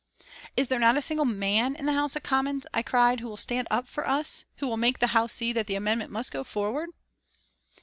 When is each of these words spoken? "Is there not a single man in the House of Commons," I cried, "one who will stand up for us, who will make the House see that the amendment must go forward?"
"Is 0.57 0.67
there 0.67 0.79
not 0.79 0.97
a 0.97 1.01
single 1.03 1.27
man 1.27 1.75
in 1.75 1.85
the 1.85 1.93
House 1.93 2.15
of 2.15 2.23
Commons," 2.23 2.65
I 2.73 2.81
cried, 2.81 3.19
"one 3.19 3.19
who 3.19 3.27
will 3.27 3.37
stand 3.37 3.67
up 3.69 3.87
for 3.87 4.09
us, 4.09 4.45
who 4.55 4.67
will 4.67 4.75
make 4.75 4.97
the 4.97 5.05
House 5.13 5.31
see 5.33 5.53
that 5.53 5.67
the 5.67 5.75
amendment 5.75 6.09
must 6.11 6.31
go 6.31 6.43
forward?" 6.43 6.89